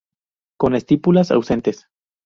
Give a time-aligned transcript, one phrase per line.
[0.57, 1.85] Con estípulas ausentes.